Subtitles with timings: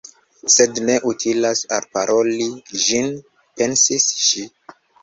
[0.53, 2.49] "Sed ne utilas alparoli
[2.87, 4.53] ĝin," pensis ŝi.